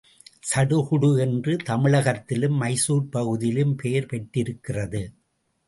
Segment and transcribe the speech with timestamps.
[0.51, 5.13] சடுகுடு என்று தமிழகத்திலும், மைசூர் பகுதியிலும் பெயர் பெற்றிருக்கிறது.